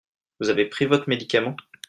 Vous 0.39 0.49
avez 0.49 0.65
pris 0.65 0.85
votre 0.87 1.07
médicament? 1.07 1.55